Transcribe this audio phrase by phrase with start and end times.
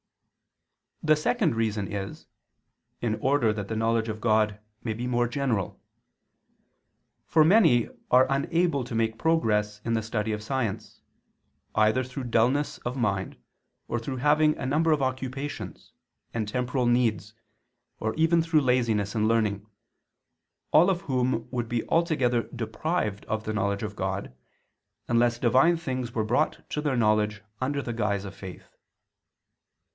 [1.03, 2.27] The second reason is,
[3.01, 5.79] in order that the knowledge of God may be more general.
[7.27, 11.01] For many are unable to make progress in the study of science,
[11.75, 13.37] either through dullness of mind,
[13.87, 15.91] or through having a number of occupations,
[16.35, 17.33] and temporal needs,
[17.99, 19.65] or even through laziness in learning,
[20.71, 24.33] all of whom would be altogether deprived of the knowledge of God,
[25.07, 28.75] unless Divine things were brought to their knowledge under the guise of faith.